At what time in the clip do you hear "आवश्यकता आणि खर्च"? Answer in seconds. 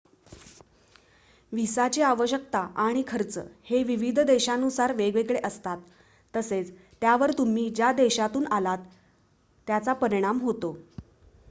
2.01-3.37